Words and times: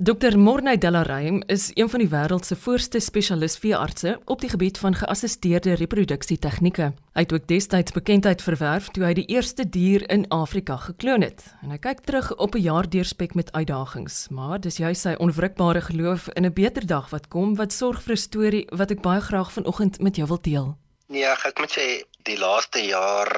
Dr. 0.00 0.38
Morney 0.38 0.78
Delareym 0.78 1.42
is 1.46 1.70
een 1.74 1.88
van 1.90 1.98
die 1.98 2.08
wêreld 2.08 2.46
se 2.46 2.56
voorste 2.56 3.00
spesialist-veeartse 3.00 4.20
op 4.24 4.40
die 4.40 4.50
gebied 4.50 4.78
van 4.78 4.94
geassisteerde 4.94 5.74
reproduksie 5.74 6.38
tegnieke. 6.38 6.92
Hy 7.18 7.24
het 7.26 7.32
ook 7.34 7.48
destyds 7.50 7.96
bekendheid 7.96 8.42
verwerf 8.42 8.92
toe 8.94 9.02
hy 9.08 9.12
die 9.18 9.26
eerste 9.26 9.66
dier 9.66 10.06
in 10.06 10.28
Afrika 10.30 10.76
gekloon 10.76 11.26
het. 11.26 11.42
En 11.66 11.74
hy 11.74 11.82
kyk 11.82 12.06
terug 12.06 12.30
op 12.36 12.54
'n 12.54 12.62
jaar 12.62 12.88
deurspek 12.88 13.34
met 13.34 13.52
uitdagings, 13.52 14.28
maar 14.30 14.60
dis 14.60 14.76
juist 14.76 15.02
sy 15.02 15.18
onwrikbare 15.18 15.80
geloof 15.80 16.28
in 16.28 16.46
'n 16.46 16.52
beter 16.52 16.86
dag 16.86 17.10
wat 17.10 17.28
kom 17.28 17.56
wat 17.56 17.72
sorg 17.72 18.02
vir 18.02 18.12
'n 18.12 18.16
storie 18.16 18.66
wat 18.70 18.90
ek 18.90 19.02
baie 19.02 19.20
graag 19.20 19.52
vanoggend 19.52 20.00
met 20.00 20.16
jou 20.16 20.28
wil 20.28 20.40
deel. 20.40 20.76
Nee, 21.14 21.24
ek 21.24 21.60
moet 21.62 21.72
sê 21.72 21.84
die 22.28 22.34
laaste 22.36 22.80
jaar 22.84 23.28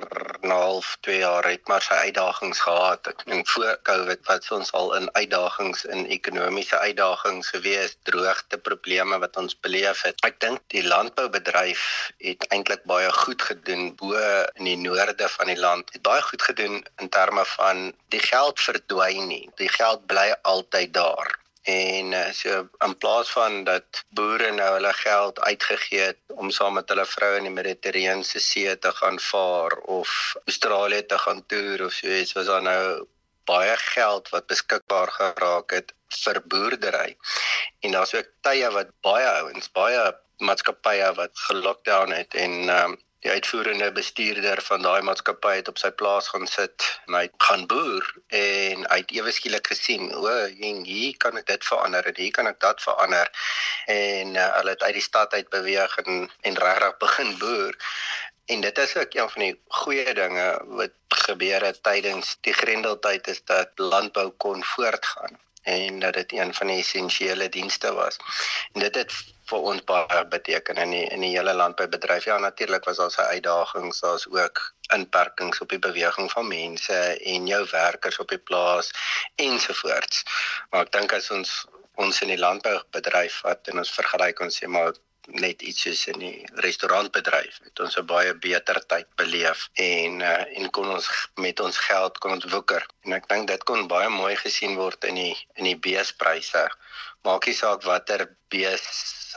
'n 0.42 0.50
half, 0.50 0.88
2 1.06 1.18
jaar 1.18 1.46
het 1.46 1.68
maar 1.70 1.84
sy 1.86 1.98
uitdagings 2.06 2.60
gehad. 2.66 3.06
Ek 3.10 3.20
dink 3.28 3.48
voor 3.48 3.76
Covid 3.88 4.24
wat 4.30 4.48
ons 4.56 4.72
al 4.78 4.88
in 4.96 5.06
uitdagings 5.20 5.84
in 5.96 6.02
ekonomiese 6.16 6.78
uitdagings 6.78 7.52
gewees, 7.54 7.94
droogte 8.08 8.58
probleme 8.68 9.18
wat 9.24 9.38
ons 9.42 9.54
beleef 9.66 10.02
het. 10.08 10.18
Ek 10.26 10.40
dink 10.46 10.58
die 10.74 10.82
landboubedryf 10.82 11.84
het 12.18 12.46
eintlik 12.56 12.82
baie 12.94 13.12
goed 13.22 13.42
gedoen 13.50 13.94
bo 14.02 14.18
in 14.58 14.64
die 14.72 14.80
noorde 14.88 15.28
van 15.36 15.46
die 15.54 15.60
land. 15.66 15.92
Het 15.94 16.02
baie 16.02 16.22
goed 16.22 16.42
gedoen 16.42 16.82
in 16.98 17.08
terme 17.08 17.44
van 17.54 17.92
die 18.08 18.24
geld 18.32 18.58
verdwyn 18.60 19.30
nie. 19.30 19.46
Die 19.62 19.70
geld 19.78 20.06
bly 20.10 20.34
altyd 20.42 20.92
daar. 20.98 21.38
En 21.70 22.12
uh, 22.12 22.30
so 22.32 22.68
in 22.86 22.96
plaas 22.98 23.30
van 23.30 23.64
dat 23.64 24.02
boere 24.16 24.50
nou 24.56 24.70
hulle 24.76 24.92
geld 25.02 25.40
uitgegee 25.40 26.00
het 26.00 26.18
om 26.42 26.50
saam 26.50 26.74
met 26.78 26.88
hulle 26.88 27.06
vroue 27.06 27.38
in 27.38 27.48
die 27.48 27.54
Mediterrane 27.54 28.24
See 28.24 28.78
te 28.78 28.92
gaan 29.00 29.20
vaar 29.20 29.76
of 29.98 30.34
Australië 30.44 31.06
te 31.06 31.18
gaan 31.18 31.44
toer 31.46 31.84
of 31.86 31.92
so 31.92 32.06
iets, 32.20 32.32
was 32.38 32.50
daar 32.50 32.62
nou 32.62 33.06
baie 33.50 33.76
geld 33.76 34.28
wat 34.34 34.46
beskikbaar 34.50 35.10
geraak 35.18 35.70
het 35.78 35.94
vir 36.24 36.42
boerdery. 36.52 37.16
En 37.80 37.94
daar's 37.96 38.14
ook 38.14 38.28
tye 38.46 38.70
wat 38.74 38.90
baie 39.06 39.28
ouens, 39.42 39.70
baie 39.76 40.02
maatskappye 40.40 41.12
wat 41.14 41.46
gelockdown 41.46 42.12
het 42.16 42.34
en 42.34 42.68
um, 42.74 42.98
die 43.24 43.30
uitvoerende 43.30 43.90
bestuurder 43.92 44.62
van 44.64 44.82
daai 44.82 45.02
maatskappy 45.04 45.52
het 45.58 45.68
op 45.68 45.80
sy 45.80 45.90
plaas 46.02 46.30
gaan 46.32 46.46
sit 46.48 46.86
en 47.06 47.18
hy 47.18 47.26
gaan 47.46 47.66
boer 47.72 48.06
en 48.38 48.86
hy 48.86 48.98
het 49.02 49.12
ewe 49.16 49.34
skielik 49.36 49.68
gesien 49.72 50.08
o 50.16 50.30
en 50.30 50.80
hier 50.88 51.18
kan 51.24 51.36
ek 51.40 51.50
dit 51.50 51.66
verander 51.68 52.08
en 52.08 52.16
hier 52.22 52.32
kan 52.38 52.48
ek 52.48 52.60
dat 52.64 52.80
verander. 52.84 53.28
En 53.92 54.32
uh, 54.36 54.46
hulle 54.56 54.74
het 54.76 54.86
uit 54.86 54.96
die 54.96 55.04
stad 55.04 55.36
uit 55.36 55.52
beweeg 55.52 55.98
en 56.04 56.30
en 56.48 56.58
regtig 56.64 56.96
begin 57.04 57.36
boer. 57.42 57.76
En 58.50 58.64
dit 58.64 58.78
is 58.78 58.96
ook 58.96 59.14
een 59.14 59.30
van 59.36 59.46
die 59.46 59.52
goeie 59.82 60.14
dinge 60.14 60.48
wat 60.80 60.96
gebeur 61.28 61.68
het 61.68 61.82
tydens 61.84 62.36
die 62.46 62.56
grendeltyd 62.56 63.28
is 63.28 63.44
dat 63.44 63.86
landbou 63.92 64.30
kon 64.46 64.64
voortgaan 64.64 65.36
en 65.70 65.98
dat 66.02 66.14
dit 66.18 66.32
een 66.32 66.54
van 66.54 66.72
die 66.72 66.78
essensiële 66.82 67.48
dienste 67.48 67.92
was. 67.94 68.18
En 68.72 68.80
dit 68.86 68.94
het 68.94 69.14
vir 69.50 69.66
ons 69.72 69.84
baie 69.84 70.24
beteken 70.34 70.78
in 70.84 70.94
die, 70.94 71.06
in 71.14 71.24
die 71.24 71.32
hele 71.34 71.54
landboubedryf. 71.54 72.24
Ja, 72.28 72.38
natuurlik 72.38 72.84
was 72.84 73.00
daar 73.02 73.10
se 73.10 73.26
uitdagings, 73.26 74.00
daar's 74.00 74.26
ook 74.30 74.62
inperkings 74.94 75.60
op 75.60 75.68
die 75.68 75.78
beweging 75.78 76.30
van 76.30 76.48
mense 76.48 77.00
en 77.34 77.46
jou 77.46 77.66
werkers 77.70 78.18
op 78.18 78.28
die 78.28 78.38
plaas 78.38 78.90
ensovoorts. 79.34 80.24
Maar 80.70 80.86
ek 80.86 80.96
dink 80.98 81.14
as 81.18 81.30
ons 81.34 81.60
ons 82.00 82.22
in 82.24 82.30
die 82.32 82.40
landboubedryf 82.40 83.40
wat 83.44 83.68
en 83.68 83.82
ons 83.82 83.92
vergelyk 83.92 84.38
ons 84.40 84.56
sê 84.62 84.68
maar 84.70 84.94
net 85.38 85.62
iets 85.62 85.82
soos 85.84 86.06
in 86.12 86.18
die 86.22 86.46
restaurantbedryf 86.64 87.58
het 87.66 87.80
ons 87.84 87.96
'n 88.00 88.06
baie 88.12 88.32
beter 88.46 88.78
tyd 88.92 89.08
beleef 89.22 89.68
en 89.74 90.20
uh, 90.20 90.58
en 90.58 90.70
kon 90.70 90.88
ons 90.96 91.06
met 91.44 91.60
ons 91.60 91.78
geld 91.88 92.18
kon 92.18 92.32
ons 92.32 92.50
woeker. 92.54 92.86
En 93.04 93.12
ek 93.18 93.28
dink 93.28 93.48
dit 93.48 93.64
kon 93.70 93.88
baie 93.88 94.08
mooi 94.08 94.34
gesien 94.36 94.74
word 94.82 95.04
in 95.04 95.14
die 95.22 95.36
in 95.54 95.64
die 95.70 95.78
beespryse. 95.86 96.64
Maak 97.28 97.46
nie 97.46 97.54
saak 97.54 97.82
watter 97.84 98.26
bees 98.48 98.84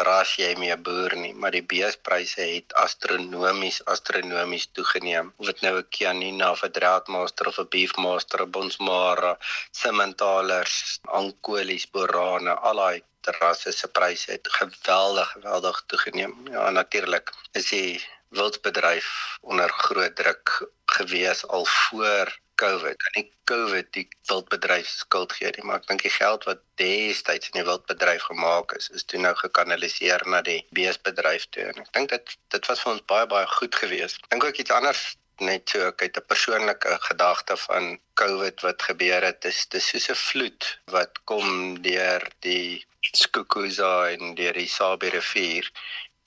ras 0.07 0.35
jy 0.41 0.51
mee 0.57 0.75
boer 0.87 1.15
nie 1.23 1.33
maar 1.33 1.51
die 1.51 1.65
beespryse 1.75 2.41
het 2.41 2.73
astronomies 2.85 3.81
astronomies 3.95 4.67
toegeneem. 4.77 5.33
Of 5.37 5.45
dit 5.51 5.61
nou 5.61 5.75
'n 5.77 5.89
Canina 5.97 6.51
of 6.51 6.63
'n 6.63 6.75
Draadmaster 6.79 7.47
of 7.47 7.59
'n 7.59 7.71
Beefmaster 7.75 8.41
of 8.43 8.49
Bonsmara 8.49 9.37
Simmentalers 9.71 10.99
Ankolies 11.21 11.85
Borane 11.91 12.53
al 12.69 12.77
daai 12.85 13.03
terrasse 13.25 13.71
se 13.71 13.87
pryse 13.87 14.31
het 14.31 14.47
geweldig 14.59 15.31
geweldig 15.37 15.83
toegeneem. 15.87 16.35
Ja, 16.51 16.69
natuurlik 16.69 17.33
is 17.51 17.69
die 17.69 18.03
wildbedryf 18.33 19.37
onder 19.41 19.69
groot 19.69 20.15
druk 20.15 20.69
gewees 20.85 21.47
al 21.47 21.65
voor 21.65 22.37
COVID. 22.55 23.03
En 23.07 23.13
nie 23.17 23.31
COVID 23.49 23.87
die 23.93 24.07
wildbedryf 24.29 24.87
skuld 24.87 25.33
gee 25.37 25.51
nie, 25.55 25.65
maar 25.67 25.81
ek 25.81 25.89
dink 25.89 26.05
die 26.05 26.13
geld 26.13 26.45
wat 26.49 26.61
destyds 26.81 27.49
in 27.51 27.59
die 27.59 27.65
wildbedryf 27.67 28.27
gemaak 28.29 28.75
is, 28.77 28.89
is 28.93 29.05
toe 29.09 29.19
nou 29.21 29.33
gekanaliseer 29.39 30.23
na 30.29 30.41
die 30.45 30.61
beesbedryf 30.77 31.47
toe. 31.55 31.65
En 31.71 31.83
ek 31.83 31.91
dink 31.97 32.13
dit 32.13 32.37
dit 32.55 32.71
was 32.71 32.85
vir 32.85 32.93
ons 32.93 33.05
baie 33.13 33.27
baie 33.33 33.49
goed 33.57 33.81
geweest. 33.83 34.21
Ek 34.23 34.35
dink 34.35 34.47
ook 34.49 34.63
iets 34.63 34.75
anders 34.77 35.03
net 35.41 35.69
so 35.73 35.89
ek 35.89 36.05
het 36.05 36.17
'n 36.17 36.29
persoonlike 36.29 36.97
gedagte 37.09 37.57
van 37.57 37.99
COVID 38.21 38.61
wat 38.61 38.87
gebeur 38.89 39.23
het. 39.25 39.41
Dis 39.41 39.65
dis 39.67 39.87
soos 39.89 40.09
'n 40.09 40.23
vloed 40.29 40.79
wat 40.85 41.23
kom 41.25 41.81
deur 41.81 42.21
die 42.39 42.85
Skukuza 43.11 44.09
en 44.11 44.35
deur 44.35 44.53
die 44.53 44.67
Sabi 44.67 45.09
rivier 45.09 45.67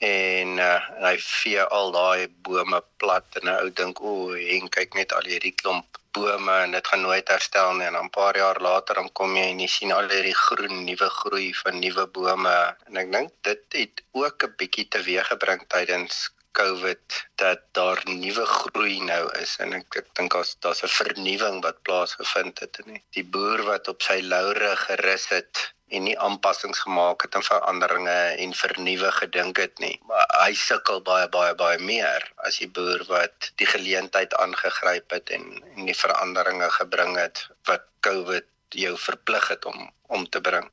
en 0.04 0.58
uh, 0.60 0.80
hy 1.00 1.16
vee 1.24 1.62
al 1.78 1.92
daai 1.92 2.28
bome 2.48 2.80
plat 3.00 3.38
en 3.40 3.48
nou 3.48 3.70
dink 3.70 4.00
o, 4.00 4.34
en 4.36 4.68
kyk 4.68 4.94
net 4.94 5.12
al 5.16 5.24
hierdie 5.24 5.54
klomp 5.56 6.00
bome 6.16 6.52
en 6.64 6.72
dit 6.76 6.86
gaan 6.90 7.02
nooit 7.04 7.28
herstel 7.28 7.74
nie. 7.76 7.86
En 7.86 7.96
dan 7.98 8.08
'n 8.08 8.10
paar 8.10 8.36
jaar 8.36 8.60
later 8.60 8.94
dan 8.94 9.12
kom 9.12 9.36
jy 9.36 9.46
en 9.52 9.60
jy 9.60 9.68
sien 9.68 9.92
al 9.92 10.08
hierdie 10.08 10.36
groen 10.46 10.84
nuwe 10.84 11.08
groei 11.20 11.52
van 11.62 11.80
nuwe 11.80 12.06
bome 12.06 12.56
en 12.86 12.96
ek 13.02 13.12
dink 13.12 13.32
dit 13.48 13.64
het 13.80 14.02
ook 14.12 14.44
'n 14.44 14.54
bietjie 14.60 14.88
teweeggebring 14.88 15.62
tydens 15.68 16.30
COVID 16.56 17.20
dat 17.42 17.62
daar 17.78 18.02
nuwe 18.08 18.46
groei 18.46 18.98
nou 19.04 19.22
is 19.42 19.56
en 19.64 19.76
ek 19.78 20.00
ek 20.02 20.10
dink 20.18 20.36
as 20.40 20.56
daar's 20.64 20.82
'n 20.86 20.92
vernuwing 20.98 21.62
wat 21.66 21.82
plaasgevind 21.88 22.60
het 22.64 22.80
en 22.84 23.00
die 23.18 23.24
boer 23.36 23.64
wat 23.70 23.88
op 23.92 24.02
sy 24.02 24.20
laure 24.34 24.76
gerus 24.86 25.28
het 25.36 25.66
en 25.88 26.02
nie 26.02 26.16
aanpassings 26.18 26.80
gemaak 26.82 27.22
het 27.22 27.36
en 27.38 27.44
veranderinge 27.46 28.18
en 28.42 28.54
vernuwe 28.54 29.10
gedink 29.18 29.60
het 29.62 29.78
nie. 29.78 29.94
Maar 30.08 30.26
hy 30.42 30.54
sukkel 30.58 31.02
baie 31.06 31.28
baie 31.28 31.54
baie 31.54 31.78
meer 31.78 32.26
as 32.48 32.58
die 32.62 32.70
boer 32.78 33.04
wat 33.10 33.52
die 33.62 33.68
geleentheid 33.70 34.34
aangegryp 34.34 35.14
het 35.14 35.30
en 35.30 35.46
en 35.76 35.86
die 35.86 35.98
veranderinge 35.98 36.70
gebring 36.80 37.14
het 37.20 37.46
wat 37.70 37.86
COVID 38.00 38.48
jou 38.74 38.96
verplig 38.98 39.48
het 39.48 39.64
om 39.64 39.90
om 40.06 40.26
te 40.28 40.40
bring. 40.40 40.66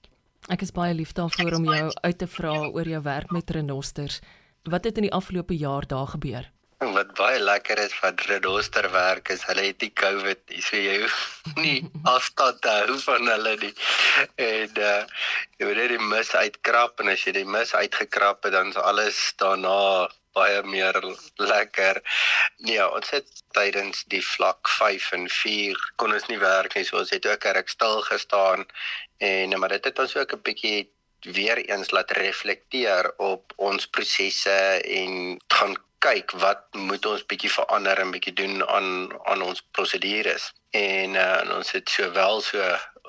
Ek 0.51 0.61
is 0.61 0.73
baie 0.75 0.93
lief 0.93 1.13
daarvoor 1.13 1.53
om 1.55 1.65
jou 1.71 1.91
uit 2.03 2.17
te 2.17 2.27
vra 2.27 2.55
oor 2.67 2.87
jou 2.87 3.01
werk 3.01 3.31
met 3.31 3.49
renosters. 3.49 4.19
Wat 4.63 4.83
het 4.83 4.95
in 4.95 5.01
die 5.01 5.13
afgelope 5.13 5.55
jaar 5.57 5.87
daar 5.87 6.07
gebeur? 6.07 6.51
Wat 6.77 7.13
baie 7.13 7.39
lekker 7.39 7.79
is 7.79 7.93
van 7.93 8.15
Renoster 8.15 8.91
werk 8.91 9.29
is 9.29 9.43
hulle 9.47 9.65
het 9.65 9.81
nie 9.83 9.91
COVID 9.93 10.39
nie. 10.51 10.61
So 10.63 10.79
jy 10.79 11.01
hoef 11.01 11.17
nie 11.65 11.89
afstand 12.07 12.61
te 12.63 12.71
hou 12.71 12.95
van 13.03 13.27
hulle 13.27 13.53
nie. 13.59 13.73
En 14.39 14.79
uh 14.87 15.03
jy 15.59 15.67
moet 15.67 15.79
net 15.81 15.93
die 15.95 16.07
mis 16.13 16.31
uitkrap 16.35 17.03
en 17.03 17.11
as 17.11 17.27
jy 17.27 17.35
die 17.39 17.45
mis 17.57 17.75
uitgekrap 17.75 18.47
het 18.47 18.55
dan 18.55 18.71
is 18.71 18.79
alles 18.79 19.19
daarna 19.43 20.07
baie 20.33 20.63
meer 20.63 20.99
lekker. 21.43 21.99
Nee, 22.63 22.81
ons 22.87 23.11
het 23.11 23.43
tydens 23.55 24.03
die 24.15 24.23
vlak 24.23 24.71
5 24.79 25.11
en 25.19 25.29
4 25.29 25.85
kon 25.99 26.15
ons 26.15 26.31
nie 26.31 26.39
werk 26.39 26.79
nie. 26.79 26.87
So 26.87 27.03
ons 27.03 27.11
het 27.11 27.27
ook 27.27 27.51
reg 27.59 27.75
stil 27.75 27.99
gestaan 28.07 28.63
en 29.19 29.59
maar 29.59 29.75
dit 29.75 29.91
het 29.91 30.03
ons 30.07 30.15
ook 30.23 30.39
'n 30.39 30.45
bietjie 30.47 30.79
weer 31.23 31.57
eens 31.57 31.91
laat 31.91 32.11
reflekteer 32.11 33.13
op 33.17 33.53
ons 33.55 33.87
prosesse 33.87 34.59
en 34.83 35.39
gaan 35.47 35.75
kyk 36.03 36.33
wat 36.43 36.65
moet 36.75 37.05
ons 37.07 37.23
bietjie 37.25 37.51
verander 37.51 37.99
en 38.03 38.11
bietjie 38.11 38.35
doen 38.35 38.63
aan 38.67 38.89
aan 39.31 39.41
ons 39.41 39.63
prosedures. 39.71 40.51
En, 40.75 41.15
uh, 41.15 41.39
en 41.41 41.53
ons 41.55 41.71
het 41.71 41.89
sowel 41.89 42.41
so 42.41 42.59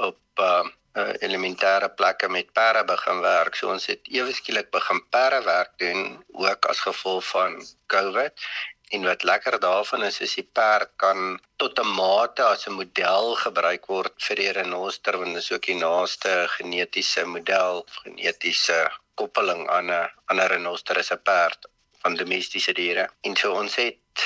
op 0.07 0.43
uh, 0.43 0.63
uh, 0.95 1.11
elementêre 1.27 1.89
plekke 1.99 2.29
met 2.29 2.53
perde 2.53 2.85
begin 2.87 3.21
werk. 3.25 3.59
So 3.59 3.73
ons 3.75 3.89
het 3.91 4.07
ewe 4.13 4.35
skielik 4.37 4.71
begin 4.75 5.03
perde 5.11 5.43
werk 5.47 5.75
doen 5.83 6.23
ook 6.33 6.71
as 6.71 6.85
gevolg 6.87 7.27
van 7.33 7.59
COVID. 7.87 8.47
En 8.95 9.03
wat 9.03 9.23
lekker 9.23 9.57
daarvan 9.61 10.03
is 10.07 10.21
is 10.25 10.35
die 10.39 10.49
perd 10.59 10.91
kan 11.03 11.41
tot 11.63 11.79
'n 11.83 11.95
mate 12.01 12.43
as 12.55 12.67
'n 12.67 12.77
model 12.81 13.27
gebruik 13.45 13.87
word 13.95 14.15
vir 14.27 14.37
die 14.43 14.53
renoster 14.59 15.19
want 15.21 15.35
dit 15.35 15.43
is 15.43 15.53
ook 15.57 15.67
die 15.71 15.81
naaste 15.87 16.33
genetiese 16.57 17.25
model, 17.37 17.83
genetiese 18.03 18.79
koppeling 19.21 19.63
aan 19.77 19.91
'n 19.91 20.11
ander 20.31 20.49
renoster 20.55 20.97
is 21.03 21.11
'n 21.17 21.23
perd 21.31 21.61
van 22.03 22.15
domestiese 22.23 22.73
diere. 22.81 23.09
En 23.27 23.37
so 23.37 23.53
ons 23.63 23.75
het 23.75 24.21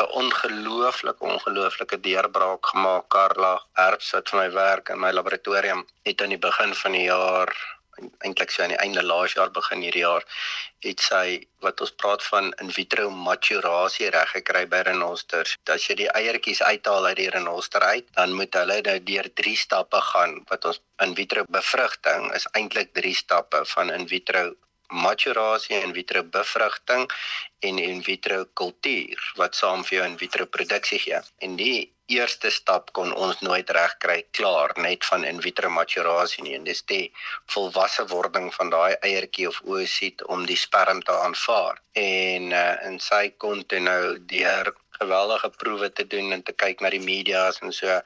'n 0.00 0.08
ongelooflike 0.22 1.24
ongelooflike 1.34 2.00
deurbraak 2.06 2.66
gemaak 2.72 3.08
Karla 3.14 3.54
Herbs 3.80 4.10
wat 4.14 4.28
vir 4.28 4.38
my 4.42 4.50
werk 4.50 4.88
in 4.88 5.00
my 5.00 5.12
laboratorium 5.18 5.86
het 6.08 6.22
aan 6.22 6.34
die 6.34 6.44
begin 6.48 6.74
van 6.82 6.92
die 6.92 7.06
jaar 7.14 7.50
eintlik 8.24 8.50
so 8.50 8.62
aan 8.64 8.72
die 8.74 8.80
einde 8.84 9.02
laas 9.04 9.34
jaar 9.36 9.50
begin 9.54 9.82
hierdie 9.84 10.04
jaar 10.04 10.24
het 10.86 11.02
sy 11.04 11.26
wat 11.64 11.80
ons 11.84 11.92
praat 12.02 12.24
van 12.30 12.50
in 12.64 12.72
vitro 12.78 13.10
maturasie 13.26 14.10
reg 14.14 14.32
gekry 14.36 14.64
by 14.74 14.82
renosters. 14.88 15.54
As 15.74 15.86
jy 15.88 15.98
die 16.00 16.10
eiertjies 16.20 16.62
uithaal 16.62 17.10
uit 17.10 17.20
die 17.20 17.30
renoster 17.34 17.84
uit, 17.84 18.08
dan 18.16 18.34
moet 18.38 18.58
hulle 18.58 18.80
nou 18.88 18.98
deur 19.12 19.30
drie 19.42 19.56
stappe 19.56 20.00
gaan 20.12 20.40
wat 20.50 20.66
ons 20.72 20.82
in 21.06 21.14
vitro 21.18 21.46
bevrugting 21.58 22.28
is 22.38 22.48
eintlik 22.58 22.92
drie 22.98 23.14
stappe 23.14 23.64
van 23.74 23.94
in 23.94 24.08
vitro 24.08 24.50
maturasie 24.92 25.78
in 25.80 25.94
vitro 25.96 26.22
bevrugting 26.22 27.06
en 27.68 27.78
in 27.78 28.02
vitro 28.04 28.44
kultuur 28.60 29.32
wat 29.40 29.56
saam 29.56 29.84
vir 29.88 29.98
jou 29.98 30.06
in 30.10 30.18
vitro 30.20 30.46
produksie 30.46 31.00
gee. 31.00 31.20
En 31.40 31.56
die 31.56 31.92
eerste 32.16 32.50
stap 32.50 32.92
kon 32.96 33.12
ons 33.26 33.40
nooit 33.46 33.70
regkry 33.76 34.18
klaar 34.38 34.74
net 34.86 35.06
van 35.10 35.24
in 35.28 35.40
vitro 35.44 35.70
maturasie 35.70 36.44
nie 36.46 36.54
en 36.58 36.66
dis 36.68 36.82
die 36.92 37.06
volwasse 37.54 38.04
wording 38.12 38.50
van 38.56 38.70
daai 38.74 38.94
eiertjie 39.08 39.48
of 39.48 39.60
oosit 39.74 40.24
om 40.34 40.46
die 40.50 40.58
sperm 40.64 41.02
te 41.08 41.16
aanvaar. 41.26 41.80
En 42.04 42.52
uh, 42.52 42.76
en 42.86 43.00
sy 43.00 43.24
kon 43.44 43.64
toe 43.72 43.80
nou 43.80 44.18
deur 44.34 44.72
geweldige 45.00 45.50
proewe 45.62 45.90
te 45.92 46.06
doen 46.14 46.32
en 46.36 46.42
te 46.42 46.54
kyk 46.64 46.80
na 46.80 46.92
die 46.94 47.02
media's 47.02 47.60
en 47.62 47.74
so 47.74 48.00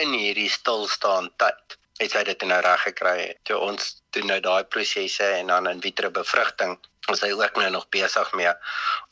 in 0.00 0.14
hierdie 0.14 0.50
stilstaan 0.50 1.30
tyd 1.42 1.78
het 2.00 2.14
sy 2.14 2.22
dit 2.24 2.44
nou 2.48 2.60
reg 2.64 2.84
gekry. 2.88 3.18
Toe 3.44 3.58
ons 3.60 3.90
doen 4.16 4.30
nou 4.32 4.38
daai 4.44 4.64
prosesse 4.74 5.26
en 5.40 5.52
dan 5.52 5.68
in 5.68 5.82
vitro 5.84 6.10
bevrugting 6.14 6.78
ons 7.08 7.22
hy 7.24 7.30
ook 7.32 7.56
nou 7.56 7.70
nog 7.70 7.88
besig 7.88 8.32
mee 8.38 8.52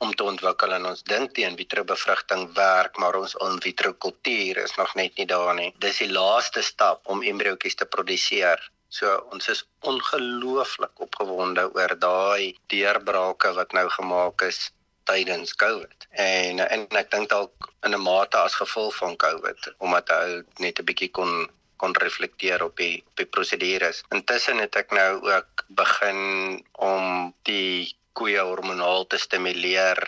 om 0.04 0.14
te 0.14 0.24
ontwikkel 0.24 0.74
en 0.76 0.86
ons 0.90 1.02
dink 1.02 1.38
in 1.38 1.56
vitro 1.56 1.84
bevrugting 1.84 2.48
werk 2.58 2.98
maar 3.02 3.16
ons 3.16 3.36
in 3.46 3.60
vitro 3.64 3.94
kultuur 4.06 4.62
is 4.64 4.74
nog 4.76 4.94
net 4.94 5.16
nie 5.16 5.26
daar 5.26 5.54
nie. 5.54 5.70
Dis 5.78 6.02
die 6.04 6.12
laaste 6.12 6.62
stap 6.62 7.06
om 7.06 7.22
embriootjies 7.22 7.78
te 7.80 7.86
produseer. 7.86 8.60
So 8.88 9.18
ons 9.32 9.48
is 9.52 9.64
ongelooflik 9.84 11.00
opgewonde 11.04 11.68
oor 11.74 11.94
daai 12.00 12.56
deurbrake 12.72 13.52
wat 13.56 13.72
nou 13.76 13.88
gemaak 13.96 14.44
is 14.48 14.70
tydens 15.08 15.54
COVID. 15.56 16.08
En 16.10 16.60
en 16.64 16.86
ek 17.00 17.10
dink 17.12 17.30
dalk 17.32 17.70
in 17.86 17.94
'n 17.94 18.00
mate 18.00 18.38
as 18.38 18.60
gevolg 18.60 18.96
van 18.96 19.16
COVID 19.16 19.74
omdat 19.78 20.08
hy 20.08 20.42
net 20.64 20.80
'n 20.80 20.88
bietjie 20.90 21.10
kon 21.10 21.48
kon 21.80 21.94
reflekteer 22.04 22.64
op 22.64 22.76
die 22.76 23.02
op 23.06 23.22
die 23.22 23.30
prosedures. 23.36 24.02
Intussen 24.14 24.58
het 24.64 24.76
ek 24.76 24.90
nou 24.96 25.10
ook 25.34 25.64
begin 25.68 26.20
om 26.90 27.32
die 27.48 27.98
koeie 28.18 28.42
hormonaal 28.42 29.04
te 29.12 29.18
stimuleer 29.22 30.00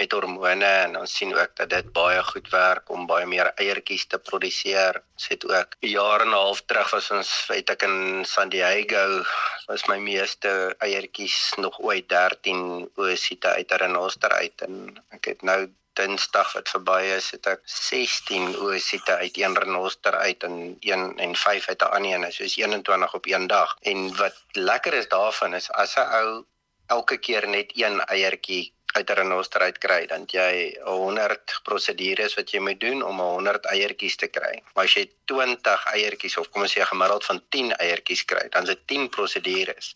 met 0.00 0.12
hormone 0.12 0.70
en 0.86 0.98
ons 1.00 1.14
sien 1.18 1.32
ook 1.34 1.54
dat 1.60 1.70
dit 1.72 1.86
baie 1.96 2.20
goed 2.28 2.50
werk 2.52 2.90
om 2.96 3.06
baie 3.08 3.28
meer 3.30 3.50
eiertjies 3.62 4.04
te 4.12 4.20
produseer. 4.28 5.00
Ons 5.16 5.28
het 5.32 5.46
ook 5.48 5.76
'n 5.80 5.92
jaar 5.94 6.24
en 6.26 6.32
'n 6.32 6.40
half 6.44 6.60
terug 6.68 6.90
was 6.96 7.10
ons 7.18 7.30
het 7.48 7.70
ek 7.74 7.86
in 7.88 8.24
San 8.34 8.48
Diego 8.56 9.24
was 9.68 9.86
my 9.88 9.98
meeste 9.98 10.50
eiertjies 10.88 11.38
nog 11.56 11.80
ooit 11.80 12.08
13 12.08 12.90
oosite 12.96 13.48
uit 13.48 13.72
'n 13.72 13.82
renoster 13.84 14.32
uit 14.42 14.60
en 14.68 14.74
ek 15.16 15.24
het 15.32 15.42
nou 15.42 15.60
Dinsdag 15.94 16.52
wat 16.52 16.68
verby 16.68 17.00
is, 17.16 17.30
het 17.30 17.46
ek 17.46 17.60
16 17.64 18.56
oosite 18.58 19.16
uit 19.16 19.36
een 19.38 19.58
renoster 19.58 20.14
uit 20.14 20.42
en 20.42 20.76
1 20.80 21.18
en 21.18 21.36
5 21.36 21.68
uit 21.68 21.82
'n 21.82 21.94
ander 21.98 22.14
een, 22.14 22.32
soos 22.32 22.56
21 22.56 23.14
op 23.14 23.26
een 23.26 23.46
dag. 23.46 23.76
En 23.80 24.16
wat 24.16 24.42
lekker 24.52 24.94
is 24.94 25.08
daarvan 25.08 25.54
is 25.54 25.70
as 25.70 25.94
'n 25.96 26.10
ou 26.20 26.44
elke 26.86 27.16
keer 27.16 27.48
net 27.48 27.70
een 27.74 28.00
eiertjie 28.04 28.73
uit 28.94 29.10
'n 29.10 29.18
renoster 29.18 29.60
uit 29.60 29.78
kry, 29.78 30.06
dan 30.06 30.24
jy 30.30 30.76
100 30.84 31.60
prosedures 31.62 32.34
wat 32.38 32.50
jy 32.50 32.60
moet 32.60 32.80
doen 32.80 33.02
om 33.02 33.20
100 33.20 33.66
eiertjies 33.74 34.16
te 34.16 34.26
kry. 34.26 34.62
Maar 34.74 34.84
as 34.84 34.94
jy 34.94 35.04
20 35.24 35.86
eiertjies 35.94 36.36
of 36.36 36.50
kom 36.50 36.62
ons 36.62 36.76
sê 36.76 36.86
gemiddeld 36.86 37.24
van 37.24 37.42
10 37.48 37.72
eiertjies 37.76 38.24
kry, 38.24 38.48
dan 38.54 38.62
is 38.62 38.68
dit 38.68 38.86
10 38.86 39.08
prosedures. 39.08 39.94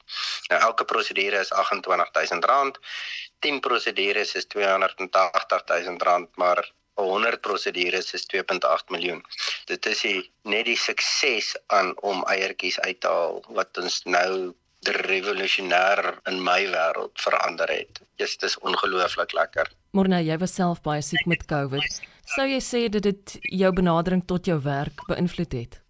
Nou 0.50 0.60
elke 0.60 0.84
prosedure 0.84 1.38
is 1.38 1.52
R28000 1.52 2.80
10 3.38 3.60
prosedures 3.60 4.34
is 4.34 4.46
280 4.46 5.62
000 5.66 5.96
rand, 5.98 6.36
maar 6.36 6.72
100 6.94 7.40
prosedures 7.40 8.12
is 8.12 8.26
2.8 8.34 8.90
miljoen. 8.90 9.22
Dit 9.64 9.86
is 9.86 10.00
die, 10.02 10.30
net 10.42 10.66
die 10.66 10.76
sukses 10.76 11.54
aan 11.66 11.92
om 12.02 12.24
eiertjies 12.26 12.80
uit 12.80 13.00
te 13.00 13.12
haal 13.12 13.44
wat 13.48 13.78
ons 13.78 14.02
nou 14.04 14.54
revolusionêr 14.86 16.20
in 16.30 16.42
my 16.42 16.66
wêreld 16.70 17.10
verander 17.20 17.68
het. 17.68 18.00
Dit 18.16 18.42
is 18.42 18.58
ongelooflik 18.58 19.32
lekker. 19.32 19.70
Morna, 19.90 20.20
jy 20.20 20.38
was 20.38 20.54
self 20.54 20.82
baie 20.82 21.02
siek 21.02 21.26
met 21.26 21.44
COVID. 21.46 22.00
Sou 22.36 22.46
jy 22.46 22.60
sê 22.60 22.88
dit 22.92 23.38
jou 23.42 23.72
benadering 23.72 24.24
tot 24.26 24.46
jou 24.46 24.60
werk 24.62 25.04
beïnvloed 25.08 25.52
het? 25.52 25.80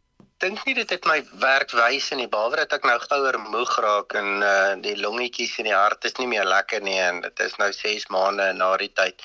Dink 0.43 0.61
nie 0.67 0.75
dit 0.79 0.91
het 0.95 1.07
my 1.09 1.17
werkwys 1.43 2.13
in 2.15 2.21
die 2.23 2.29
behalwe 2.31 2.61
dat 2.61 2.75
ek 2.77 2.85
nou 2.87 2.97
gouer 3.03 3.39
moeg 3.43 3.73
raak 3.83 4.15
en 4.21 4.45
uh, 4.47 4.75
die 4.85 4.95
longetjies 5.01 5.57
en 5.59 5.67
die 5.67 5.75
hart 5.75 6.07
is 6.07 6.15
nie 6.21 6.29
meer 6.31 6.47
lekker 6.47 6.85
nie 6.87 6.99
en 7.03 7.19
dit 7.25 7.43
is 7.47 7.57
nou 7.59 7.71
6 7.75 8.07
maande 8.15 8.47
na 8.55 8.69
die 8.83 8.91
tyd. 9.01 9.25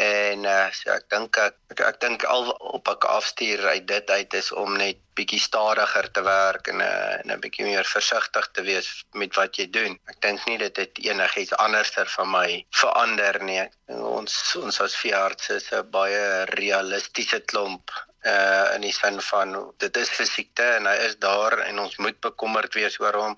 En 0.00 0.46
uh, 0.48 0.62
so 0.78 0.94
ek 0.94 1.10
dink 1.12 1.40
ek 1.44 1.58
ek, 1.74 1.82
ek 1.90 2.00
dink 2.04 2.24
al 2.32 2.48
op 2.72 2.88
ek 2.88 3.04
afstuur 3.10 3.66
uit 3.74 3.84
dit 3.90 4.14
uit 4.16 4.38
is 4.40 4.50
om 4.64 4.78
net 4.80 5.02
bietjie 5.16 5.40
stadiger 5.40 6.08
te 6.12 6.24
werk 6.24 6.72
en 6.72 6.80
'n 6.80 6.88
uh, 6.88 7.20
en 7.20 7.36
'n 7.36 7.40
bietjie 7.44 7.68
meer 7.68 7.84
versigtig 7.92 8.48
te 8.56 8.64
wees 8.64 8.88
met 9.12 9.36
wat 9.36 9.60
jy 9.60 9.68
doen. 9.78 10.00
Ek 10.08 10.20
dink 10.24 10.44
nie 10.48 10.58
dit 10.64 10.76
het 10.76 11.04
enigiets 11.04 11.56
anderster 11.60 12.08
van 12.16 12.32
my 12.32 12.48
verander 12.80 13.42
nie. 13.44 13.64
Ons 13.92 14.56
ons 14.64 14.80
as 14.80 14.96
veeartse 15.04 15.60
is 15.60 15.72
'n 15.72 15.90
baie 15.90 16.44
realistiese 16.56 17.40
klomp 17.40 17.92
uh 18.26 18.74
in 18.74 18.82
die 18.84 18.92
sin 18.92 19.20
van 19.28 19.54
dit 19.82 19.96
is 19.96 20.10
fisiekte 20.18 20.64
en 20.78 20.88
hy 20.90 20.94
is 21.06 21.16
daar 21.22 21.58
en 21.64 21.78
ons 21.78 21.96
moet 22.02 22.18
bekommerd 22.20 22.74
wees 22.74 22.98
oor 23.00 23.16
hom. 23.22 23.34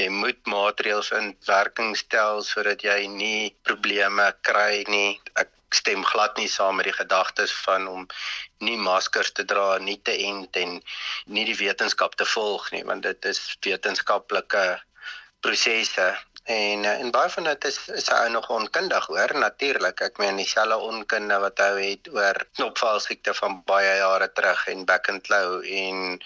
Jy 0.00 0.08
moet 0.12 0.40
maatreëls 0.52 1.12
in 1.18 1.34
werking 1.48 1.96
stel 1.96 2.42
sodat 2.44 2.84
jy 2.84 3.06
nie 3.10 3.54
probleme 3.68 4.30
kry 4.48 4.84
nie. 4.92 5.20
Ek 5.34 5.50
stem 5.74 6.04
glad 6.04 6.36
nie 6.38 6.48
saam 6.48 6.76
met 6.78 6.86
die 6.88 6.96
gedagtes 6.96 7.52
van 7.64 7.88
om 7.90 8.06
nie 8.64 8.76
maskers 8.80 9.32
te 9.36 9.44
dra, 9.44 9.78
nie 9.78 9.98
te 10.02 10.14
ent 10.28 10.56
en 10.56 10.78
nie 11.26 11.44
die 11.48 11.58
wetenskap 11.58 12.14
te 12.16 12.24
volg 12.24 12.70
nie, 12.72 12.84
want 12.86 13.02
dit 13.08 13.30
is 13.32 13.40
wetenskaplike 13.66 14.66
prosesse 15.46 16.10
En 16.46 16.84
eh, 16.84 17.00
en 17.02 17.10
baie 17.10 17.30
van 17.30 17.44
dit 17.48 17.64
is 17.64 17.78
is 18.00 18.08
hy 18.08 18.28
nog 18.30 18.48
onkundig 18.54 19.06
hoor 19.10 19.32
natuurlik. 19.34 20.00
Ek 20.08 20.18
meen 20.22 20.36
dieselfde 20.38 20.76
onkunde 20.78 21.38
wat 21.42 21.58
hy 21.58 21.88
het 21.88 22.10
oor 22.14 22.38
knopvalsiekte 22.58 23.34
van 23.34 23.56
baie 23.66 23.96
jare 23.98 24.28
terug 24.32 24.62
en 24.70 24.84
back 24.90 25.10
and 25.10 25.26
claw 25.26 25.56
en 25.80 26.20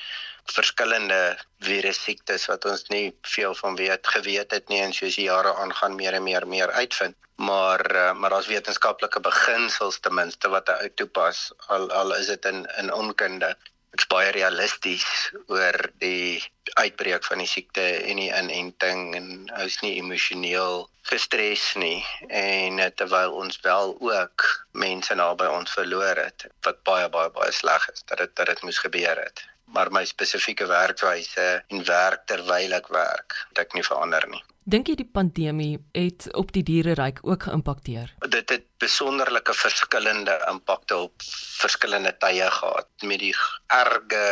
verskillende 0.52 1.20
virus 1.64 2.02
siektes 2.04 2.44
wat 2.52 2.68
ons 2.68 2.84
nie 2.92 3.06
veel 3.36 3.56
van 3.62 3.80
weet 3.80 4.12
geweet 4.16 4.52
het 4.58 4.68
nie 4.68 4.82
en 4.84 4.92
soos 4.92 5.16
die 5.16 5.28
jare 5.30 5.54
aangaan 5.64 5.96
meer 5.96 6.20
en 6.20 6.26
meer 6.28 6.46
meer 6.46 6.76
uitvind. 6.82 7.16
Maar 7.40 7.86
eh, 8.02 8.12
maar 8.12 8.36
daar's 8.36 8.52
wetenskaplike 8.52 9.24
beginsels 9.24 10.00
ten 10.04 10.14
minste 10.20 10.52
wat 10.52 10.68
hy 10.76 10.92
toepas 11.00 11.46
al 11.72 11.88
al 12.02 12.12
is 12.20 12.28
dit 12.34 12.52
in 12.52 12.66
in 12.84 12.92
onkunde 12.92 13.56
ek's 13.96 14.06
baie 14.12 14.30
realisties 14.36 15.06
oor 15.54 15.76
die 16.02 16.42
uitbreek 16.82 17.24
van 17.26 17.42
die 17.42 17.48
siekte 17.50 17.84
en 18.10 18.20
die 18.22 18.30
inenting 18.40 19.14
en 19.18 19.30
hy's 19.58 19.80
nie 19.84 19.96
emosioneel 20.02 20.86
gestres 21.10 21.64
nie. 21.82 21.98
En 22.28 22.78
eh, 22.78 22.90
terwyl 23.02 23.34
ons 23.42 23.60
wel 23.66 23.96
ook 24.12 24.46
mense 24.84 25.16
naby 25.22 25.48
ons 25.50 25.74
verloor 25.78 26.22
het 26.22 26.46
wat 26.66 26.82
baie 26.90 27.08
baie 27.16 27.32
baie 27.38 27.54
sleg 27.62 27.88
is 27.94 28.06
dat 28.06 28.22
dit 28.24 28.36
dat 28.36 28.52
dit 28.52 28.62
moes 28.68 28.82
gebeur 28.86 29.24
het. 29.24 29.44
Maar 29.74 29.90
my 29.94 30.04
spesifieke 30.04 30.66
werkwyse 30.66 31.50
en 31.68 31.84
werk 31.86 32.26
terwyl 32.30 32.78
ek 32.78 32.88
werk 32.94 33.36
het 33.50 33.66
ek 33.66 33.78
nie 33.78 33.86
verander 33.86 34.26
nie 34.30 34.44
Dink 34.70 34.86
jy 34.86 34.94
die 35.00 35.08
pandemie 35.18 35.80
het 35.96 36.28
op 36.38 36.52
die 36.54 36.62
diereryk 36.62 37.24
ook 37.26 37.48
geïmpakteer? 37.48 38.12
Dit 38.30 38.52
het 38.54 38.66
besonderlike 38.78 39.52
verskillende 39.54 40.36
impakte 40.48 40.96
op 40.96 41.24
verskillende 41.60 42.12
tye 42.22 42.46
gehad. 42.50 42.86
Met 43.02 43.18
die 43.20 43.34
erge 43.66 44.22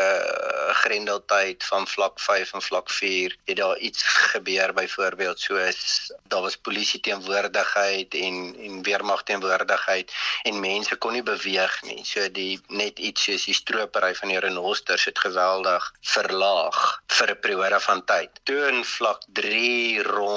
grendeltyd 0.79 1.65
van 1.65 1.89
vlak 1.91 2.21
5 2.23 2.53
en 2.55 2.63
vlak 2.63 2.91
4 2.91 3.35
het 3.51 3.57
daar 3.57 3.79
iets 3.79 4.03
gebeur 4.33 4.73
byvoorbeeld 4.77 5.41
soos 5.41 6.13
daar 6.33 6.45
was 6.47 6.57
polisie 6.57 7.01
teenwoordigheid 7.01 8.15
en 8.15 8.39
en 8.69 8.83
weermag 8.83 9.23
teenwoordigheid 9.29 10.15
en 10.43 10.61
mense 10.61 10.97
kon 10.97 11.13
nie 11.13 11.25
beweeg 11.27 11.83
nie. 11.83 12.05
So 12.05 12.31
die 12.33 12.61
net 12.69 12.99
iets 12.99 13.27
soos 13.27 13.49
die 13.51 13.59
stropery 13.59 14.15
van 14.15 14.33
die 14.33 14.41
renosters 14.47 15.05
het 15.11 15.19
geweldig 15.19 15.93
verlaag 16.15 16.81
vir 17.19 17.35
'n 17.35 17.41
periode 17.41 17.81
van 17.81 18.05
tyd. 18.05 18.31
Toe 18.45 18.61
in 18.71 18.85
vlak 18.85 19.23
3 19.43 20.03
rond 20.03 20.28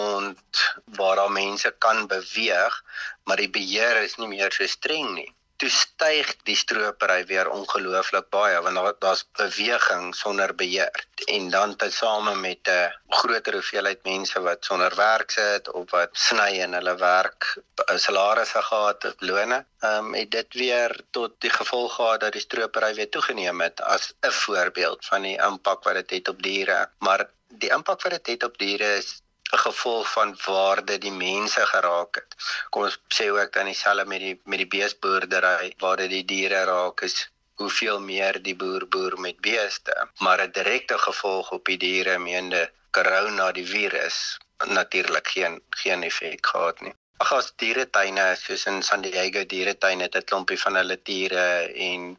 waar 0.86 1.15
daar 1.15 1.31
mense 1.31 1.75
kan 1.77 2.07
beweeg, 2.07 2.83
maar 3.24 3.38
die 3.38 3.50
beheer 3.50 4.01
is 4.03 4.17
nie 4.17 4.27
meer 4.27 4.51
so 4.51 4.67
streng 4.67 5.13
nie. 5.15 5.29
Toe 5.62 5.69
styg 5.69 6.29
die 6.48 6.55
stropery 6.57 7.19
weer 7.29 7.50
ongelooflik 7.53 8.29
baie 8.33 8.62
want 8.65 8.79
daar 8.79 8.95
daar's 9.03 9.21
beweging 9.38 10.15
sonder 10.17 10.55
beheer. 10.62 11.05
En 11.36 11.50
dan 11.53 11.75
tesame 11.83 12.33
met 12.36 12.67
'n 12.67 12.93
groter 13.10 13.53
hoeveelheid 13.53 14.03
mense 14.03 14.41
wat 14.41 14.65
sonder 14.65 14.95
werk 14.95 15.31
sit 15.31 15.71
of 15.71 15.91
wat 15.91 16.10
sny 16.13 16.50
in 16.65 16.74
hulle 16.74 16.95
werk 16.98 17.57
salarisse 18.05 18.62
gehad 18.62 19.03
het 19.03 19.21
lone 19.21 19.65
ehm 19.79 20.05
um, 20.05 20.13
het 20.13 20.31
dit 20.31 20.53
weer 20.53 21.00
tot 21.12 21.31
die 21.45 21.53
gevolg 21.60 21.95
gehad 21.95 22.19
dat 22.19 22.33
die 22.33 22.41
stropery 22.48 22.93
weer 22.93 23.10
toegeneem 23.10 23.62
het 23.62 23.81
as 23.81 24.13
'n 24.21 24.31
voorbeeld 24.31 25.05
van 25.05 25.21
die 25.21 25.38
impak 25.50 25.83
wat 25.83 25.93
dit 25.93 26.10
het 26.10 26.27
op 26.27 26.41
diere. 26.43 26.89
Maar 27.00 27.29
die 27.48 27.69
impak 27.69 28.01
wat 28.01 28.12
dit 28.12 28.27
het 28.27 28.43
op 28.43 28.57
diere 28.57 28.95
is 28.98 29.21
gevolg 29.58 30.12
van 30.12 30.38
waarde 30.46 30.98
die 30.98 31.12
mense 31.12 31.65
geraak 31.65 32.15
het. 32.15 32.36
Kom 32.70 32.84
ons 32.84 33.00
sê 33.17 33.29
ook 33.31 33.53
dan 33.53 33.65
dieselfde 33.65 34.05
met 34.05 34.20
die 34.20 34.41
met 34.46 34.63
die 34.63 34.67
beesboerdery 34.67 35.74
waar 35.84 35.98
dit 35.98 36.10
die 36.10 36.25
diere 36.25 36.63
raak 36.63 37.01
is 37.01 37.29
hoeveel 37.62 38.00
meer 38.00 38.41
die 38.41 38.55
boer 38.55 38.88
boer 38.88 39.20
met 39.20 39.41
beeste, 39.48 39.96
maar 40.17 40.41
'n 40.43 40.51
direkte 40.51 40.98
gevolg 40.98 41.51
op 41.51 41.65
die 41.65 41.77
diere 41.77 42.17
meende 42.17 42.72
corona 42.91 43.51
die 43.51 43.67
virus 43.67 44.38
natuurlik 44.79 45.27
geen 45.27 45.62
geen 45.70 46.03
effek 46.03 46.46
gehad 46.46 46.81
nie. 46.81 46.96
Ag 47.21 47.31
as 47.37 47.51
dieretuine 47.61 48.23
soos 48.41 48.63
in 48.69 48.79
San 48.81 49.03
Diego 49.05 49.41
dieretuin 49.51 49.99
het 50.01 50.15
'n 50.17 50.27
klompie 50.29 50.57
van 50.61 50.77
hulle 50.79 50.97
diere 51.09 51.43
en 51.87 52.17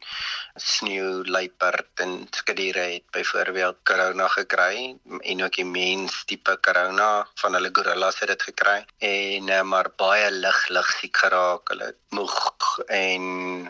sneeu 0.73 1.09
luiperd 1.35 2.03
en 2.05 2.13
skadiere 2.37 2.85
het 2.93 3.05
byvoorbeeld 3.17 3.77
corona 3.89 4.27
gekry 4.37 4.95
en 5.31 5.43
ook 5.43 5.55
die 5.59 5.65
mens 5.65 6.23
tipe 6.29 6.55
corona 6.67 7.09
van 7.41 7.53
hulle 7.57 7.73
gorillas 7.79 8.19
het 8.19 8.31
dit 8.33 8.47
gekry. 8.49 8.79
En 8.97 9.51
uh, 9.57 9.61
maar 9.71 9.91
baie 10.05 10.31
lig 10.31 10.59
lig 10.69 10.95
siek 10.99 11.17
geraak. 11.25 11.67
Hulle 11.73 11.95
moeg 12.15 12.39
en 12.87 13.23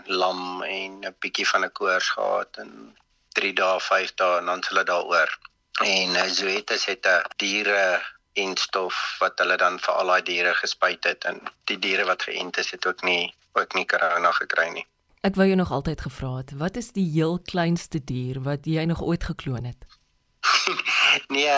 lam 0.05 0.63
en 0.63 0.91
'n 1.01 1.15
bietjie 1.19 1.49
van 1.51 1.65
'n 1.65 1.75
koors 1.79 2.09
gehad 2.09 2.61
en 2.63 2.97
3 3.33 3.53
dae 3.53 3.79
5 3.79 4.13
dae 4.21 4.37
en 4.37 4.45
dan 4.45 4.65
hulle 4.69 4.83
daaroor. 4.83 5.29
En 5.81 6.09
uh, 6.09 6.29
Zoetis 6.37 6.85
het 6.85 7.07
'n 7.07 7.25
diere 7.41 7.81
en 8.33 8.57
stof 8.57 9.15
wat 9.19 9.39
hulle 9.39 9.57
dan 9.57 9.79
vir 9.79 9.93
al 9.93 10.07
daai 10.07 10.23
diere 10.29 10.53
gespuit 10.53 11.03
het 11.03 11.25
en 11.29 11.41
die 11.69 11.79
diere 11.79 12.05
wat 12.05 12.23
geënt 12.29 12.57
is 12.57 12.71
het 12.71 12.85
ook 12.87 13.03
nie 13.03 13.33
ook 13.53 13.73
nie 13.77 13.85
corona 13.85 14.31
gekry 14.31 14.69
nie. 14.73 14.85
Ek 15.23 15.35
wou 15.39 15.45
jou 15.47 15.55
nog 15.55 15.71
altyd 15.71 16.01
gevra 16.01 16.35
het, 16.41 16.55
wat 16.59 16.75
is 16.75 16.91
die 16.91 17.05
heel 17.11 17.37
kleinste 17.39 18.01
dier 18.03 18.41
wat 18.43 18.65
jy 18.65 18.85
nog 18.89 19.01
ooit 19.01 19.23
gekloon 19.23 19.69
het? 19.69 19.85
nee, 21.35 21.53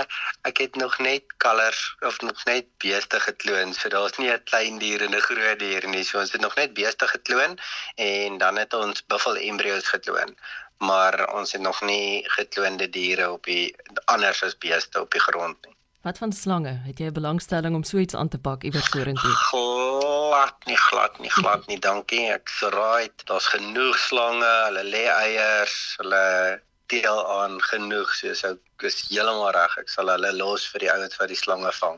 ek 0.49 0.59
het 0.61 0.75
nog 0.75 0.97
net 0.99 1.23
kalvers 1.41 1.95
of 1.99 2.19
nog 2.21 2.43
net 2.45 2.67
beeste 2.83 3.19
gekloon. 3.19 3.73
So 3.73 3.89
daar's 3.89 4.17
nie 4.17 4.29
'n 4.31 4.43
klein 4.43 4.77
dier 4.83 5.01
en 5.01 5.15
'n 5.15 5.27
groot 5.29 5.59
dier 5.59 5.87
nie. 5.87 6.03
So 6.03 6.19
ons 6.19 6.31
het 6.31 6.41
nog 6.41 6.55
net 6.55 6.73
beeste 6.73 7.07
gekloon 7.07 7.57
en 7.95 8.37
dan 8.37 8.57
het 8.57 8.73
ons 8.73 9.05
buffel 9.05 9.37
embryos 9.37 9.87
gekloon. 9.87 10.35
Maar 10.77 11.33
ons 11.33 11.51
het 11.51 11.61
nog 11.61 11.81
nie 11.81 12.29
gekloonde 12.37 12.89
diere 12.89 13.31
op 13.31 13.43
die 13.43 13.75
anders 14.05 14.43
as 14.43 14.57
beeste 14.57 15.01
op 15.01 15.11
die 15.11 15.25
grond 15.27 15.57
nie. 15.65 15.74
Wat 16.05 16.17
van 16.17 16.31
slange? 16.31 16.81
Het 16.85 16.99
jy 16.99 17.05
'n 17.05 17.13
belangstelling 17.13 17.75
om 17.75 17.83
so 17.83 17.97
iets 17.97 18.13
aan 18.15 18.27
te 18.27 18.37
pak 18.37 18.63
iewers 18.63 18.87
vorentoe? 18.87 19.31
Glad 19.31 20.55
nie, 20.65 20.77
glad 20.77 21.19
nie, 21.19 21.29
glad 21.29 21.67
nie. 21.67 21.79
Dankie. 21.79 22.31
Ek 22.31 22.49
right, 22.59 23.25
daar's 23.25 23.47
genoeg 23.47 23.97
slange. 23.97 24.53
Hulle 24.65 24.83
lê 24.83 25.03
eiers. 25.09 25.95
Hulle 25.97 26.61
teel 26.85 27.19
aan 27.39 27.61
genoeg, 27.61 28.13
so 28.13 28.27
ek 28.27 28.83
is 28.85 29.07
heeltemal 29.09 29.51
reg. 29.51 29.77
Ek 29.77 29.89
sal 29.89 30.07
hulle 30.13 30.33
los 30.37 30.67
vir 30.67 30.79
die 30.79 30.91
ouens 30.93 31.17
wat 31.17 31.27
die 31.27 31.41
slange 31.43 31.71
vang. 31.71 31.97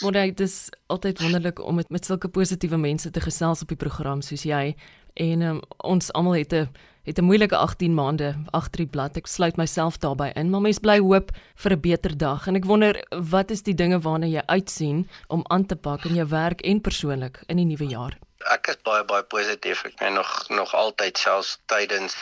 Maar 0.00 0.12
dit 0.12 0.40
is 0.40 0.68
altyd 0.86 1.20
wonderlik 1.20 1.58
om 1.58 1.74
met 1.74 1.88
met 1.88 2.04
sulke 2.04 2.28
positiewe 2.28 2.76
mense 2.76 3.10
te 3.10 3.20
gesels 3.20 3.62
op 3.62 3.68
die 3.68 3.82
program 3.84 4.20
soos 4.22 4.42
jy 4.42 4.76
en 5.14 5.42
um, 5.42 5.60
ons 5.76 6.12
almal 6.12 6.36
het 6.36 6.52
'n 6.52 6.68
het 7.04 7.18
'n 7.18 7.24
moeilike 7.24 7.56
18 7.56 7.94
maande 7.94 8.34
agter 8.50 8.76
die 8.76 8.92
blad. 8.94 9.16
Ek 9.16 9.26
sluit 9.26 9.56
myself 9.56 9.98
daarbey 9.98 10.32
in, 10.34 10.50
maar 10.50 10.60
mens 10.60 10.78
bly 10.78 10.98
hoop 10.98 11.30
vir 11.54 11.72
'n 11.72 11.80
beter 11.80 12.16
dag 12.16 12.46
en 12.46 12.56
ek 12.56 12.64
wonder 12.64 13.04
wat 13.30 13.50
is 13.50 13.62
die 13.62 13.74
dinge 13.74 14.00
waarna 14.00 14.26
jy 14.26 14.42
uitsien 14.46 15.08
om 15.28 15.44
aan 15.46 15.66
te 15.66 15.76
pak 15.76 16.04
in 16.04 16.14
jou 16.14 16.28
werk 16.28 16.60
en 16.60 16.80
persoonlik 16.80 17.42
in 17.46 17.56
die 17.56 17.64
nuwe 17.64 17.86
jaar. 17.86 18.18
Ek 18.52 18.66
is 18.66 18.76
baie 18.82 19.04
baie 19.04 19.22
positief. 19.22 19.84
Ek 19.84 20.00
meen 20.00 20.12
nog 20.12 20.48
nog 20.48 20.74
altyd 20.74 21.18
selfs 21.18 21.58
tydens 21.66 22.14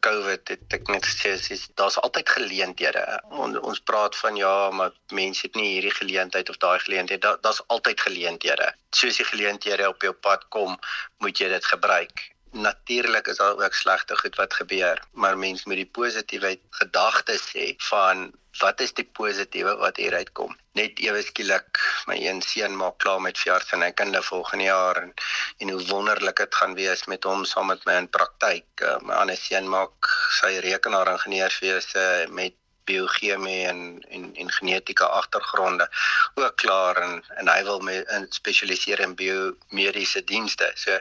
COVID 0.00 0.48
het 0.48 0.72
ek 0.72 0.88
net 0.88 1.06
gesê 1.06 1.58
daar's 1.74 1.98
altyd 1.98 2.28
geleenthede. 2.28 3.22
On, 3.30 3.60
ons 3.60 3.80
praat 3.80 4.16
van 4.16 4.36
ja, 4.36 4.70
maar 4.70 4.92
mense 5.12 5.46
het 5.46 5.54
nie 5.54 5.72
hierdie 5.72 5.94
geleentheid 5.94 6.48
of 6.48 6.56
daai 6.56 6.78
geleentheid. 6.78 7.22
Daar's 7.22 7.40
da 7.58 7.64
altyd 7.66 8.00
geleenthede. 8.00 8.72
Soos 8.90 9.16
die 9.16 9.24
geleenthede 9.24 9.88
op 9.88 10.02
jou 10.02 10.12
pad 10.12 10.48
kom, 10.48 10.78
moet 11.18 11.38
jy 11.38 11.48
dit 11.48 11.64
gebruik 11.64 12.37
natuurlik 12.52 13.26
is 13.26 13.36
daar 13.36 13.56
ook 13.56 13.74
slegte 13.74 14.16
goed 14.16 14.36
wat 14.36 14.54
gebeur, 14.54 15.02
maar 15.12 15.38
mens 15.38 15.64
moet 15.64 15.80
die 15.82 15.90
positiewe 15.98 16.58
gedagtes 16.70 17.52
hê 17.52 17.74
van 17.90 18.30
wat 18.58 18.80
is 18.80 18.94
die 18.94 19.06
positiewe 19.18 19.76
wat 19.76 19.96
hier 19.96 20.14
uitkom. 20.14 20.56
Net 20.78 20.98
ewe 21.02 21.22
skielik 21.22 21.80
my 22.10 22.16
een 22.18 22.40
seun 22.42 22.76
maak 22.76 22.98
klaar 23.02 23.20
met 23.22 23.38
verjaardag 23.38 23.72
en 23.76 23.84
hy 23.86 23.90
kinde 24.00 24.22
volgende 24.22 24.64
jaar 24.64 25.02
en 25.02 25.12
en 25.58 25.70
hoe 25.74 25.84
wonderlik 25.90 26.42
dit 26.42 26.54
gaan 26.60 26.74
wees 26.78 27.04
met 27.12 27.24
hom 27.24 27.44
saam 27.44 27.70
met 27.72 27.84
my 27.86 27.98
in 28.02 28.10
praktyk. 28.10 28.68
Uh, 28.82 28.96
my 29.02 29.14
ander 29.22 29.36
seun 29.36 29.68
maak 29.68 30.10
sy 30.40 30.56
rekenaar 30.64 31.12
ingenieurswese 31.14 32.26
met 32.30 32.56
biochemie 32.88 33.66
en 33.70 33.80
en 34.08 34.28
en 34.42 34.52
genetika 34.58 35.08
agtergronde 35.20 35.86
ook 36.34 36.56
klaar 36.62 37.00
en 37.04 37.16
en 37.36 37.50
hy 37.52 37.62
wil 37.68 37.80
met 37.88 38.12
in 38.16 38.26
spesialiseer 38.34 39.02
in 39.06 39.16
biomediese 39.18 40.24
dienste. 40.32 40.70
So 40.74 40.98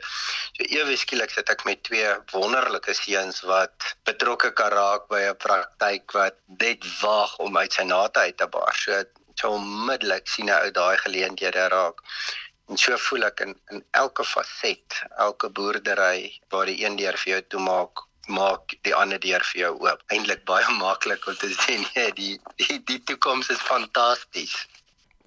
so 0.57 0.67
ewe 0.79 0.97
skielik 0.97 1.33
sit 1.33 1.51
ek 1.53 1.65
met 1.69 1.83
twee 1.89 2.15
wonderlike 2.33 2.95
seuns 3.01 3.43
wat 3.51 3.93
betrokke 4.09 4.51
kan 4.59 4.73
raak 4.75 5.07
by 5.13 5.21
'n 5.29 5.37
praktyk 5.45 6.17
wat 6.19 6.41
net 6.63 6.89
wag 7.01 7.37
om 7.37 7.57
uit 7.57 7.73
sy 7.73 7.83
nate 7.83 8.19
uit 8.19 8.37
te 8.37 8.47
baar. 8.57 8.75
So 8.85 9.03
so 9.39 9.53
onmiddellik 9.59 10.27
sien 10.27 10.49
hy 10.49 10.59
uit 10.67 10.73
daai 10.73 10.97
geleenthede 10.97 11.67
raak. 11.73 12.01
En 12.67 12.77
so 12.77 12.97
voel 12.97 13.29
ek 13.29 13.45
in 13.45 13.53
in 13.71 13.83
elke 14.01 14.23
faset, 14.25 15.01
elke 15.27 15.49
boerdery 15.49 16.41
waar 16.51 16.65
die 16.65 16.81
een 16.83 16.97
deur 16.99 17.17
vir 17.23 17.33
jou 17.33 17.41
toemaak 17.53 18.06
maak 18.27 18.75
die 18.87 18.95
ander 18.95 19.19
deur 19.19 19.43
vir 19.51 19.61
jou 19.61 19.73
oop. 19.83 20.01
Eintlik 20.13 20.45
baie 20.49 20.73
maklik 20.83 21.27
om 21.27 21.35
te 21.35 21.51
sê 21.53 21.77
nee, 21.83 22.09
die 22.17 22.33
die, 22.61 22.79
die 22.89 22.99
toekoms 23.09 23.51
is 23.53 23.63
fantasties. 23.69 24.55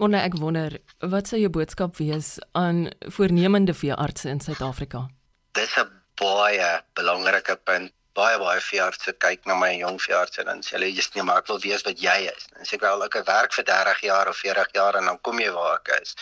Wonder 0.01 0.25
ek 0.25 0.37
wonder, 0.41 0.79
wat 1.13 1.29
sou 1.29 1.37
jou 1.37 1.51
boodskap 1.53 1.97
wees 2.01 2.39
aan 2.57 2.87
voornemende 3.13 3.75
veeartse 3.77 4.31
in 4.33 4.41
Suid-Afrika? 4.41 5.07
Dis 5.53 5.77
'n 5.77 5.89
baie 6.17 6.81
belangrike 6.97 7.55
punt 7.65 7.93
baie 8.17 8.37
baie 8.39 8.59
veeartse 8.59 9.13
kyk 9.23 9.45
na 9.47 9.55
my 9.55 9.71
jong 9.79 9.99
veeartse 10.03 10.41
en 10.43 10.49
dan 10.49 10.63
sê 10.65 10.75
hulle 10.75 10.89
jy's 10.91 11.09
nie 11.15 11.23
maar 11.27 11.39
ek 11.41 11.51
wil 11.51 11.61
weet 11.63 11.85
wat 11.87 12.01
jy 12.03 12.17
is. 12.31 12.47
Dan 12.55 12.67
sê 12.67 12.75
ek 12.77 12.83
wel 12.87 13.05
ek 13.05 13.17
werk 13.27 13.55
vir 13.55 13.67
30 13.69 14.01
jaar 14.07 14.31
of 14.31 14.41
40 14.43 14.73
jaar 14.75 14.99
en 14.99 15.07
dan 15.11 15.19
kom 15.27 15.39
jy 15.39 15.51
waar 15.55 15.77
ek 15.79 15.93
is. 16.01 16.15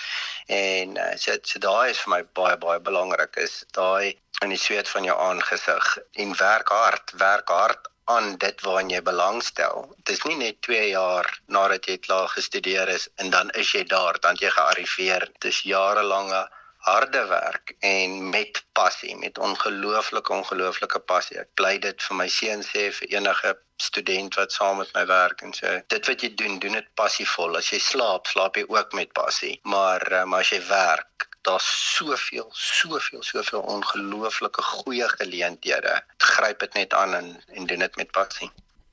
En 0.50 0.98
uh, 0.98 1.12
so 1.16 1.36
so 1.44 1.62
daai 1.62 1.92
is 1.92 2.02
vir 2.04 2.12
my 2.16 2.22
baie 2.40 2.58
baie 2.58 2.80
belangrik 2.90 3.38
is 3.38 3.64
daai 3.78 4.18
in 4.44 4.50
die 4.54 4.58
sweet 4.58 4.90
van 4.90 5.06
jou 5.06 5.16
aangesig 5.28 5.90
en 6.24 6.36
werk 6.40 6.72
hard, 6.74 7.14
werk 7.22 7.54
hard 7.54 7.90
aan 8.10 8.38
dit 8.42 8.62
waaraan 8.66 8.90
jy 8.90 9.02
belangstel. 9.06 9.84
Dit 9.98 10.16
is 10.16 10.24
nie 10.26 10.38
net 10.40 10.62
2 10.66 10.88
jaar 10.90 11.28
nadat 11.58 11.86
jy 11.86 12.00
klaar 12.02 12.32
gestudeer 12.34 12.90
is 12.90 13.06
en 13.22 13.30
dan 13.36 13.52
is 13.64 13.74
jy 13.76 13.84
daar, 13.92 14.18
dan 14.26 14.40
jy 14.42 14.50
gearriveer. 14.56 15.28
Dit 15.36 15.52
is 15.52 15.62
jarelange 15.70 16.42
harde 16.88 17.26
werk 17.30 17.76
en 17.86 18.30
met 18.30 18.64
passie, 18.74 19.16
met 19.22 19.38
ongelooflike 19.38 20.34
ongelooflike 20.34 21.00
passie. 21.12 21.38
Ek 21.44 21.54
bly 21.62 21.78
dit 21.86 22.08
vir 22.08 22.18
my 22.24 22.28
seun 22.40 22.66
sê 22.66 22.90
vir 22.98 23.18
enige 23.20 23.54
student 23.82 24.36
wat 24.36 24.52
saam 24.52 24.78
met 24.78 24.94
my 24.94 25.06
werk 25.10 25.42
en 25.42 25.56
sê 25.56 25.80
dit 25.88 26.12
wat 26.12 26.24
jy 26.24 26.34
doen, 26.36 26.60
doen 26.60 26.78
dit 26.80 26.88
passievol. 27.00 27.58
As 27.58 27.72
jy 27.74 27.80
slaap, 27.84 28.28
slaap 28.28 28.58
jy 28.60 28.66
ook 28.68 28.94
met 28.94 29.14
passie. 29.14 29.60
Maar 29.64 30.06
um, 30.22 30.38
as 30.38 30.54
jy 30.54 30.62
werk, 30.70 31.28
daar's 31.48 31.68
soveel, 31.96 32.50
soveel, 32.52 33.24
soveel 33.24 33.62
ongelooflike 33.62 34.62
goeie 34.62 35.08
geleenthede. 35.18 36.02
Gryp 36.18 36.66
dit 36.66 36.74
net 36.74 36.94
aan 36.94 37.14
en 37.14 37.30
en 37.54 37.66
doen 37.66 37.88
dit 37.88 37.96
met 37.96 38.12
passie. 38.12 38.52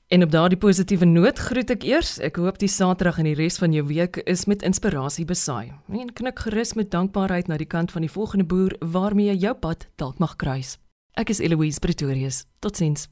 En 0.08 0.22
op 0.22 0.30
daardie 0.30 0.58
positiewe 0.58 1.04
noot 1.04 1.38
groet 1.38 1.70
ek 1.74 1.82
eers. 1.82 2.12
Ek 2.22 2.36
hoop 2.38 2.60
die 2.62 2.70
Saterdag 2.70 3.18
en 3.18 3.26
die 3.26 3.34
res 3.34 3.58
van 3.58 3.72
jou 3.74 3.82
week 3.88 4.20
is 4.30 4.44
met 4.46 4.62
inspirasie 4.62 5.26
besaai. 5.26 5.72
En 5.90 6.12
knik 6.12 6.44
gerus 6.46 6.76
met 6.78 6.92
dankbaarheid 6.94 7.50
na 7.50 7.58
die 7.58 7.66
kant 7.66 7.90
van 7.90 8.06
die 8.06 8.12
volgende 8.12 8.46
boer 8.46 8.76
waarmee 8.78 9.32
jy 9.32 9.48
jou 9.48 9.54
pad 9.66 9.88
dalk 9.98 10.22
mag 10.22 10.36
kruis. 10.38 10.76
Ek 11.18 11.34
is 11.34 11.42
Eloise 11.42 11.82
Pretorius. 11.82 12.44
Totsiens. 12.62 13.08